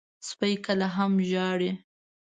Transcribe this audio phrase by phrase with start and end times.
[0.27, 1.71] سپي کله هم ژاړي.